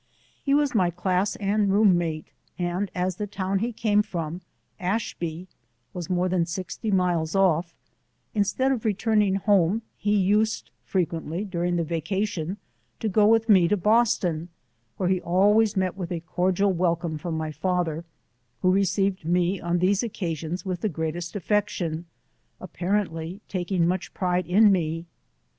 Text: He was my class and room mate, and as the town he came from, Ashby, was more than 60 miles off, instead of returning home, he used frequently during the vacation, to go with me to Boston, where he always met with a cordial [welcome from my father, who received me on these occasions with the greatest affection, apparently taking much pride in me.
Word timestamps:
He 0.43 0.55
was 0.55 0.73
my 0.73 0.89
class 0.89 1.35
and 1.35 1.71
room 1.71 1.95
mate, 1.95 2.31
and 2.57 2.89
as 2.95 3.17
the 3.17 3.27
town 3.27 3.59
he 3.59 3.71
came 3.71 4.01
from, 4.01 4.41
Ashby, 4.79 5.47
was 5.93 6.09
more 6.09 6.27
than 6.27 6.43
60 6.47 6.89
miles 6.89 7.35
off, 7.35 7.75
instead 8.33 8.71
of 8.71 8.83
returning 8.83 9.35
home, 9.35 9.83
he 9.95 10.17
used 10.17 10.71
frequently 10.83 11.45
during 11.45 11.75
the 11.75 11.83
vacation, 11.83 12.57
to 12.99 13.09
go 13.09 13.27
with 13.27 13.47
me 13.47 13.67
to 13.67 13.77
Boston, 13.77 14.49
where 14.97 15.07
he 15.07 15.21
always 15.21 15.77
met 15.77 15.95
with 15.95 16.11
a 16.11 16.21
cordial 16.21 16.73
[welcome 16.73 17.19
from 17.19 17.37
my 17.37 17.51
father, 17.51 18.03
who 18.63 18.71
received 18.71 19.23
me 19.23 19.59
on 19.61 19.77
these 19.77 20.01
occasions 20.01 20.65
with 20.65 20.81
the 20.81 20.89
greatest 20.89 21.35
affection, 21.35 22.07
apparently 22.59 23.39
taking 23.47 23.87
much 23.87 24.15
pride 24.15 24.47
in 24.47 24.71
me. 24.71 25.05